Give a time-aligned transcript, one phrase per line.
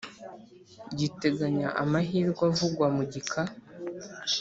[0.99, 3.41] Giteganya amahirwe avugwa mu gika